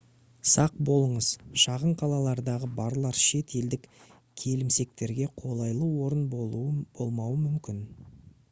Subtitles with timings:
[0.51, 1.27] сақ болыңыз
[1.63, 3.85] шағын қалалардағы барлар шет елдік
[4.45, 7.87] келімсектерге қолайлы орын болмауы мүмкін